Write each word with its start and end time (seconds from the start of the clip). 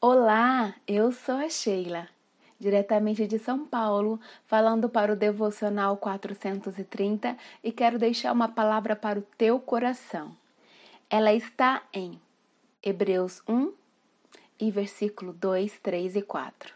Olá, 0.00 0.76
eu 0.86 1.10
sou 1.10 1.34
a 1.34 1.48
Sheila, 1.48 2.08
diretamente 2.56 3.26
de 3.26 3.36
São 3.36 3.66
Paulo, 3.66 4.20
falando 4.46 4.88
para 4.88 5.12
o 5.12 5.16
Devocional 5.16 5.96
430 5.96 7.36
e 7.64 7.72
quero 7.72 7.98
deixar 7.98 8.30
uma 8.30 8.46
palavra 8.48 8.94
para 8.94 9.18
o 9.18 9.26
teu 9.36 9.58
coração. 9.58 10.36
Ela 11.10 11.34
está 11.34 11.82
em 11.92 12.16
Hebreus 12.80 13.42
1 13.48 13.72
e 14.60 14.70
versículo 14.70 15.32
2, 15.32 15.80
3 15.80 16.14
e 16.14 16.22
4. 16.22 16.72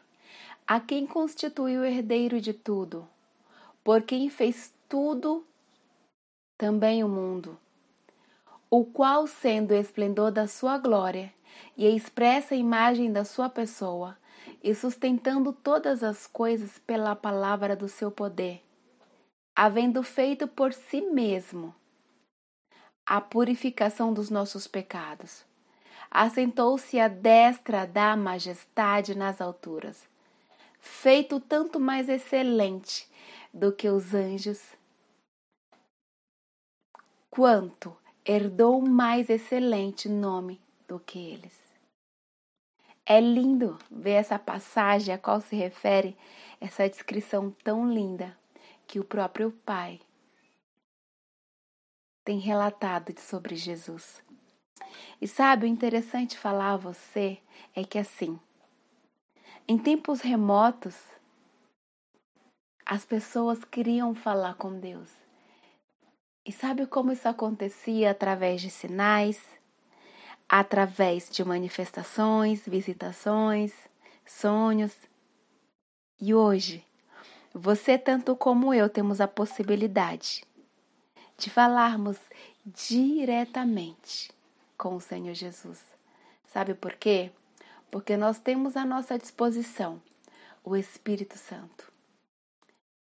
A 0.67 0.81
quem 0.81 1.07
constitui 1.07 1.79
o 1.79 1.85
herdeiro 1.85 2.41
de 2.41 2.53
tudo, 2.53 3.09
por 3.85 4.03
quem 4.03 4.29
fez 4.31 4.75
tudo, 4.89 5.47
também 6.59 7.05
o 7.05 7.09
mundo, 7.09 7.57
o 8.69 8.85
qual, 8.85 9.29
sendo 9.29 9.71
o 9.71 9.77
esplendor 9.77 10.33
da 10.33 10.49
sua 10.49 10.77
glória, 10.77 11.33
e 11.77 11.87
a 11.87 11.91
expressa 11.91 12.55
imagem 12.55 13.13
da 13.13 13.25
sua 13.25 13.49
pessoa, 13.49 14.17
e 14.63 14.75
sustentando 14.75 15.53
todas 15.53 16.03
as 16.03 16.27
coisas 16.27 16.79
pela 16.79 17.17
palavra 17.17 17.75
do 17.75 17.89
seu 17.89 18.11
poder, 18.11 18.63
havendo 19.55 20.03
feito 20.03 20.47
por 20.47 20.73
si 20.73 21.01
mesmo 21.01 21.75
a 23.05 23.21
purificação 23.21 24.13
dos 24.13 24.31
nossos 24.31 24.67
pecados, 24.67 25.45
assentou-se 26.11 26.99
à 27.01 27.09
destra 27.09 27.87
da 27.87 28.17
majestade 28.17 29.17
nas 29.17 29.41
alturas, 29.41 30.07
feito 30.79 31.41
tanto 31.41 31.81
mais 31.81 32.09
excelente 32.09 33.11
do 33.53 33.73
que 33.73 33.89
os 33.89 34.15
anjos, 34.15 34.63
quanto 37.31 37.97
herdou 38.25 38.81
mais 38.81 39.29
excelente 39.29 40.09
nome 40.09 40.61
do 40.93 41.01
que 41.01 41.19
eles. 41.19 41.59
É 43.07 43.19
lindo 43.19 43.79
ver 43.91 44.13
essa 44.13 44.39
passagem 44.39 45.15
a 45.15 45.19
qual 45.19 45.41
se 45.41 45.57
refere 45.57 46.15
essa 46.61 46.87
descrição 46.87 47.51
tão 47.65 47.91
linda 47.91 48.37
que 48.87 49.01
o 49.01 49.05
próprio 49.05 49.51
Pai 49.65 49.99
tem 52.23 52.39
relatado 52.39 53.19
sobre 53.19 53.57
Jesus. 53.57 54.23
E 55.19 55.27
sabe, 55.27 55.65
o 55.65 55.69
interessante 55.69 56.37
falar 56.37 56.73
a 56.73 56.77
você 56.77 57.41
é 57.75 57.83
que 57.83 57.99
assim, 57.99 58.39
em 59.67 59.79
tempos 59.79 60.21
remotos, 60.21 60.97
as 62.85 63.07
pessoas 63.07 63.65
queriam 63.65 64.15
falar 64.15 64.57
com 64.57 64.79
Deus. 64.79 65.11
E 66.45 66.53
sabe 66.53 66.87
como 66.87 67.13
isso 67.13 67.27
acontecia 67.27 68.11
através 68.11 68.61
de 68.61 68.69
sinais, 68.69 69.62
através 70.53 71.31
de 71.31 71.43
manifestações, 71.43 72.61
visitações, 72.67 73.73
sonhos. 74.27 74.95
E 76.21 76.35
hoje, 76.35 76.85
você, 77.55 77.97
tanto 77.97 78.37
como 78.37 78.75
eu, 78.75 78.87
temos 78.91 79.23
a 79.23 79.27
possibilidade 79.27 80.45
de 81.39 81.49
falarmos 81.49 82.19
diretamente 82.67 84.31
com 84.77 84.95
o 84.95 85.01
Senhor 85.01 85.33
Jesus. 85.33 85.83
Sabe 86.53 86.75
por 86.75 86.97
quê? 86.97 87.31
Porque 87.91 88.15
nós 88.15 88.39
temos 88.39 88.77
à 88.77 88.85
nossa 88.85 89.19
disposição 89.19 90.03
o 90.63 90.77
Espírito 90.77 91.39
Santo. 91.39 91.91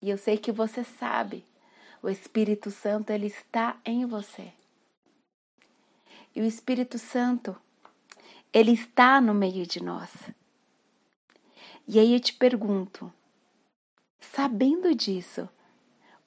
E 0.02 0.10
eu 0.10 0.18
sei 0.18 0.36
que 0.36 0.50
você 0.50 0.82
sabe, 0.82 1.44
o 2.02 2.08
Espírito 2.08 2.72
Santo 2.72 3.10
ele 3.10 3.28
está 3.28 3.76
em 3.84 4.04
você. 4.04 4.52
E 6.36 6.42
o 6.42 6.44
Espírito 6.44 6.98
Santo, 6.98 7.56
ele 8.52 8.72
está 8.72 9.22
no 9.22 9.32
meio 9.32 9.66
de 9.66 9.82
nós. 9.82 10.12
E 11.88 11.98
aí 11.98 12.12
eu 12.12 12.20
te 12.20 12.34
pergunto, 12.34 13.10
sabendo 14.20 14.94
disso, 14.94 15.48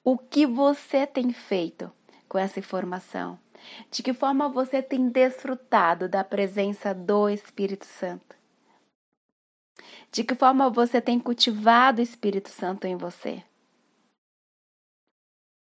o 0.02 0.18
que 0.18 0.44
você 0.44 1.06
tem 1.06 1.32
feito 1.32 1.92
com 2.28 2.38
essa 2.38 2.58
informação? 2.58 3.38
De 3.88 4.02
que 4.02 4.12
forma 4.12 4.48
você 4.48 4.82
tem 4.82 5.08
desfrutado 5.08 6.08
da 6.08 6.24
presença 6.24 6.92
do 6.92 7.28
Espírito 7.28 7.86
Santo? 7.86 8.34
De 10.10 10.24
que 10.24 10.34
forma 10.34 10.68
você 10.68 11.00
tem 11.00 11.20
cultivado 11.20 12.00
o 12.00 12.02
Espírito 12.02 12.48
Santo 12.48 12.84
em 12.84 12.96
você? 12.96 13.44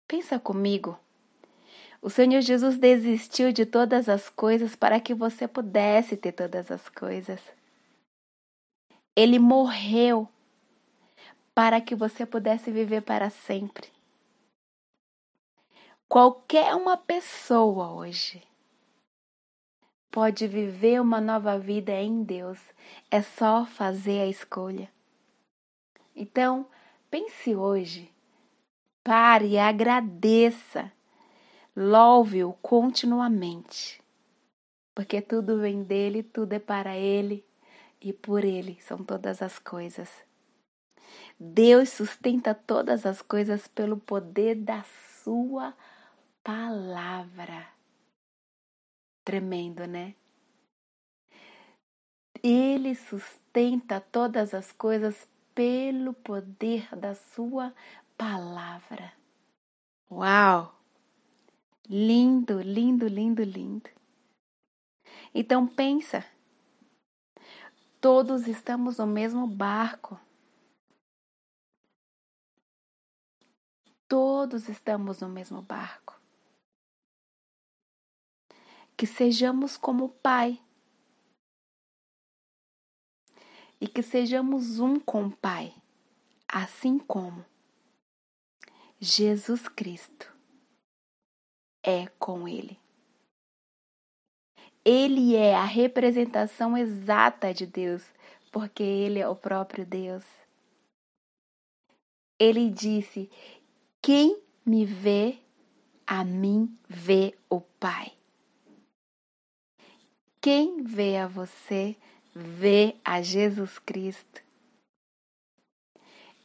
Pensa 0.07 0.39
comigo. 0.39 0.97
O 2.01 2.09
Senhor 2.09 2.41
Jesus 2.41 2.77
desistiu 2.77 3.51
de 3.51 3.65
todas 3.65 4.07
as 4.07 4.29
coisas 4.29 4.75
para 4.75 4.99
que 4.99 5.13
você 5.13 5.47
pudesse 5.47 6.15
ter 6.15 6.31
todas 6.31 6.71
as 6.71 6.87
coisas. 6.89 7.41
Ele 9.15 9.39
morreu 9.39 10.29
para 11.55 11.81
que 11.81 11.95
você 11.95 12.25
pudesse 12.25 12.71
viver 12.71 13.01
para 13.01 13.29
sempre. 13.29 13.89
Qualquer 16.07 16.75
uma 16.75 16.95
pessoa 16.95 17.91
hoje 17.93 18.43
pode 20.11 20.47
viver 20.47 21.01
uma 21.01 21.19
nova 21.19 21.59
vida 21.59 21.91
em 21.91 22.23
Deus, 22.23 22.59
é 23.11 23.21
só 23.21 23.65
fazer 23.65 24.21
a 24.21 24.27
escolha. 24.27 24.89
Então, 26.15 26.65
pense 27.09 27.55
hoje, 27.55 28.11
pare 29.03 29.49
e 29.49 29.59
agradeça 29.59 30.91
Louve-o 31.79 32.53
continuamente, 32.53 34.01
porque 34.95 35.21
tudo 35.21 35.59
vem 35.59 35.83
dele, 35.83 36.23
tudo 36.23 36.53
é 36.53 36.59
para 36.59 36.97
ele 36.97 37.45
e 38.01 38.11
por 38.11 38.43
ele 38.43 38.81
são 38.81 39.03
todas 39.03 39.43
as 39.43 39.59
coisas. 39.59 40.09
Deus 41.39 41.89
sustenta 41.89 42.55
todas 42.55 43.05
as 43.05 43.21
coisas 43.21 43.67
pelo 43.67 43.95
poder 43.95 44.55
da 44.55 44.83
sua 45.23 45.71
palavra. 46.43 47.67
Tremendo, 49.23 49.85
né? 49.85 50.15
Ele 52.41 52.95
sustenta 52.95 54.01
todas 54.01 54.55
as 54.55 54.71
coisas 54.71 55.29
pelo 55.53 56.15
poder 56.15 56.89
da 56.95 57.13
sua 57.13 57.71
palavra. 58.17 59.13
Uau! 60.09 60.76
Lindo, 61.89 62.59
lindo, 62.59 63.07
lindo, 63.07 63.41
lindo. 63.43 63.89
Então 65.33 65.65
pensa, 65.65 66.25
todos 68.01 68.45
estamos 68.45 68.97
no 68.97 69.07
mesmo 69.07 69.47
barco. 69.47 70.19
Todos 74.05 74.67
estamos 74.67 75.21
no 75.21 75.29
mesmo 75.29 75.61
barco. 75.61 76.19
Que 78.97 79.07
sejamos 79.07 79.77
como 79.77 80.05
o 80.05 80.09
Pai. 80.09 80.61
E 83.79 83.87
que 83.87 84.03
sejamos 84.03 84.79
um 84.79 84.99
com 84.99 85.27
o 85.27 85.31
Pai, 85.37 85.73
assim 86.49 86.99
como 86.99 87.45
Jesus 88.99 89.69
Cristo 89.69 90.36
é 91.87 92.07
com 92.19 92.45
Ele. 92.49 92.77
Ele 94.83 95.35
é 95.35 95.55
a 95.55 95.63
representação 95.63 96.77
exata 96.77 97.53
de 97.53 97.65
Deus, 97.65 98.03
porque 98.51 98.83
Ele 98.83 99.19
é 99.19 99.27
o 99.27 99.35
próprio 99.35 99.85
Deus. 99.85 100.25
Ele 102.37 102.69
disse: 102.69 103.29
Quem 104.01 104.37
me 104.65 104.85
vê, 104.85 105.39
a 106.05 106.25
mim 106.25 106.77
vê 106.89 107.33
o 107.49 107.61
Pai. 107.61 108.11
Quem 110.41 110.83
vê 110.83 111.17
a 111.17 111.27
você, 111.27 111.95
vê 112.33 112.95
a 113.03 113.21
Jesus 113.21 113.79
Cristo. 113.79 114.41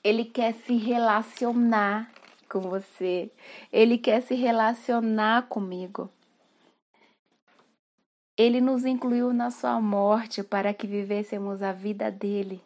Ele 0.03 0.25
quer 0.25 0.55
se 0.55 0.77
relacionar 0.77 2.13
com 2.53 2.61
você. 2.61 3.31
Ele 3.73 3.97
quer 3.97 4.21
se 4.21 4.35
relacionar 4.35 5.49
comigo. 5.49 6.11
Ele 8.37 8.61
nos 8.61 8.85
incluiu 8.85 9.33
na 9.33 9.51
sua 9.51 9.81
morte 9.81 10.43
para 10.43 10.75
que 10.75 10.87
vivêssemos 10.87 11.63
a 11.63 11.73
vida 11.73 12.11
dele. 12.11 12.61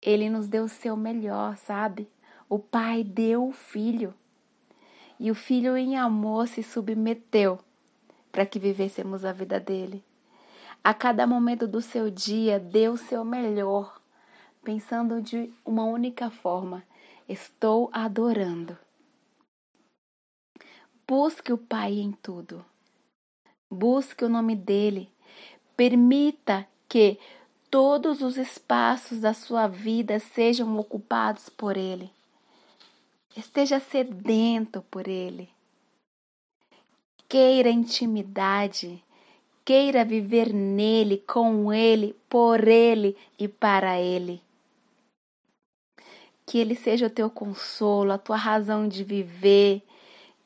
Ele 0.00 0.30
nos 0.30 0.48
deu 0.48 0.64
o 0.64 0.68
seu 0.68 0.96
melhor, 0.96 1.56
sabe? 1.58 2.08
O 2.48 2.58
Pai 2.58 3.04
deu 3.04 3.48
o 3.48 3.52
Filho. 3.52 4.14
E 5.20 5.30
o 5.30 5.34
Filho, 5.34 5.76
em 5.76 5.98
amor, 5.98 6.48
se 6.48 6.62
submeteu 6.62 7.58
para 8.32 8.46
que 8.46 8.58
vivêssemos 8.58 9.24
a 9.24 9.32
vida 9.32 9.60
dele. 9.60 10.02
A 10.82 10.94
cada 10.94 11.26
momento 11.26 11.66
do 11.66 11.80
seu 11.80 12.10
dia, 12.10 12.58
deu 12.58 12.92
o 12.92 12.98
seu 12.98 13.24
melhor, 13.24 14.00
pensando 14.62 15.20
de 15.20 15.52
uma 15.64 15.84
única 15.84 16.30
forma: 16.30 16.82
estou 17.28 17.88
adorando. 17.92 18.83
Busque 21.06 21.52
o 21.52 21.58
Pai 21.58 21.92
em 21.98 22.12
tudo. 22.12 22.64
Busque 23.70 24.24
o 24.24 24.28
nome 24.28 24.56
dele. 24.56 25.10
Permita 25.76 26.66
que 26.88 27.18
todos 27.70 28.22
os 28.22 28.38
espaços 28.38 29.20
da 29.20 29.34
sua 29.34 29.66
vida 29.66 30.18
sejam 30.18 30.78
ocupados 30.78 31.50
por 31.50 31.76
Ele. 31.76 32.10
Esteja 33.36 33.78
sedento 33.80 34.80
por 34.90 35.06
Ele. 35.06 35.50
Queira 37.28 37.68
intimidade, 37.68 39.02
queira 39.62 40.06
viver 40.06 40.54
nele, 40.54 41.18
com 41.18 41.70
Ele, 41.70 42.16
por 42.30 42.66
Ele 42.66 43.14
e 43.38 43.46
para 43.46 44.00
Ele. 44.00 44.40
Que 46.46 46.58
Ele 46.58 46.74
seja 46.74 47.08
o 47.08 47.10
teu 47.10 47.28
consolo, 47.28 48.12
a 48.12 48.18
tua 48.18 48.36
razão 48.36 48.86
de 48.88 49.02
viver, 49.04 49.82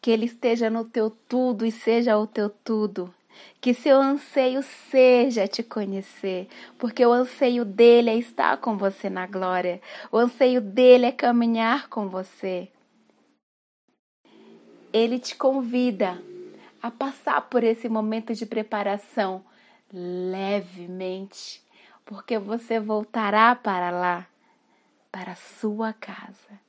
que 0.00 0.10
Ele 0.10 0.26
esteja 0.26 0.70
no 0.70 0.84
teu 0.84 1.10
tudo 1.10 1.64
e 1.64 1.72
seja 1.72 2.16
o 2.18 2.26
teu 2.26 2.48
tudo. 2.50 3.12
Que 3.60 3.72
seu 3.72 4.00
anseio 4.00 4.62
seja 4.62 5.46
te 5.46 5.62
conhecer, 5.62 6.48
porque 6.76 7.04
o 7.04 7.12
anseio 7.12 7.64
dele 7.64 8.10
é 8.10 8.16
estar 8.16 8.56
com 8.58 8.76
você 8.76 9.08
na 9.08 9.26
glória, 9.26 9.80
o 10.10 10.18
anseio 10.18 10.60
dele 10.60 11.06
é 11.06 11.12
caminhar 11.12 11.88
com 11.88 12.08
você. 12.08 12.68
Ele 14.92 15.18
te 15.18 15.36
convida 15.36 16.20
a 16.82 16.90
passar 16.90 17.42
por 17.42 17.62
esse 17.62 17.88
momento 17.88 18.34
de 18.34 18.46
preparação 18.46 19.44
levemente, 19.92 21.62
porque 22.04 22.38
você 22.38 22.80
voltará 22.80 23.54
para 23.54 23.90
lá, 23.90 24.26
para 25.10 25.32
a 25.32 25.36
sua 25.36 25.92
casa. 25.92 26.67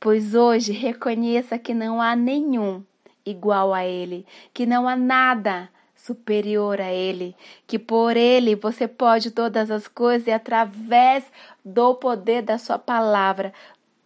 Pois 0.00 0.34
hoje 0.34 0.72
reconheça 0.72 1.58
que 1.58 1.74
não 1.74 2.00
há 2.00 2.16
nenhum 2.16 2.82
igual 3.24 3.74
a 3.74 3.84
Ele, 3.84 4.26
que 4.54 4.64
não 4.64 4.88
há 4.88 4.96
nada 4.96 5.70
superior 5.94 6.80
a 6.80 6.90
Ele, 6.90 7.36
que 7.66 7.78
por 7.78 8.16
Ele 8.16 8.56
você 8.56 8.88
pode 8.88 9.30
todas 9.30 9.70
as 9.70 9.86
coisas 9.86 10.26
e 10.26 10.32
através 10.32 11.30
do 11.62 11.94
poder 11.94 12.40
da 12.40 12.56
Sua 12.56 12.78
palavra, 12.78 13.52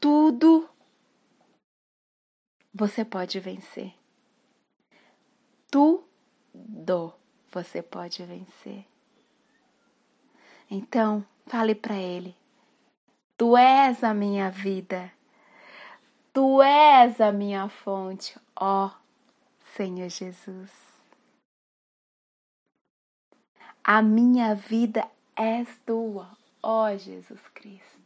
tudo 0.00 0.68
você 2.74 3.04
pode 3.04 3.38
vencer. 3.38 3.94
Tudo 5.70 7.14
você 7.52 7.80
pode 7.80 8.24
vencer. 8.24 8.84
Então, 10.68 11.24
fale 11.46 11.74
para 11.74 11.94
Ele: 11.94 12.34
Tu 13.36 13.56
és 13.56 14.02
a 14.02 14.12
minha 14.12 14.50
vida. 14.50 15.12
Tu 16.34 16.62
és 16.62 17.20
a 17.20 17.30
minha 17.30 17.68
fonte, 17.68 18.40
ó 18.56 18.90
Senhor 19.76 20.08
Jesus. 20.08 20.72
A 23.84 24.02
minha 24.02 24.52
vida 24.56 25.08
és 25.36 25.68
tua, 25.86 26.36
ó 26.60 26.88
Jesus 26.96 27.40
Cristo. 27.54 28.03